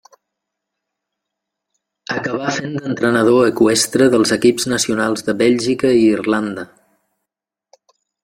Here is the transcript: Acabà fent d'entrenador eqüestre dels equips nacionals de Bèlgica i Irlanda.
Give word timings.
Acabà 2.13 2.47
fent 2.55 2.73
d'entrenador 2.77 3.49
eqüestre 3.51 4.09
dels 4.15 4.33
equips 4.37 4.67
nacionals 4.73 5.27
de 5.29 5.37
Bèlgica 5.45 5.95
i 5.99 6.03
Irlanda. 6.17 6.65